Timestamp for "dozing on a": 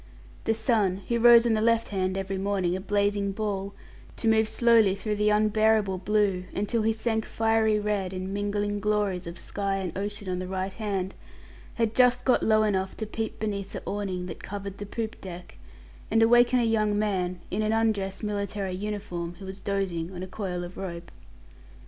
19.59-20.27